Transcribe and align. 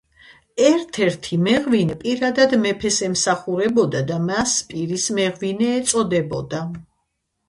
ერთ-ერთი 0.67 1.35
მეღვინე 1.47 1.97
პირადად 1.99 2.55
მეფეს 2.63 2.97
ემსახურებოდა 3.07 4.01
და 4.13 4.17
მას 4.23 4.55
„პირის 4.71 5.05
მეღვინე“ 5.19 5.69
ეწოდებოდა. 5.83 6.63